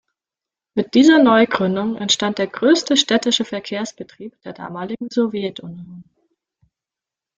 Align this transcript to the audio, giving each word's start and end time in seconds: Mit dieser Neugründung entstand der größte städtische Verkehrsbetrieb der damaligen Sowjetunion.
Mit 0.73 0.95
dieser 0.95 1.21
Neugründung 1.21 1.95
entstand 1.95 2.39
der 2.39 2.47
größte 2.47 2.97
städtische 2.97 3.45
Verkehrsbetrieb 3.45 4.35
der 4.41 4.53
damaligen 4.53 5.11
Sowjetunion. 5.11 6.05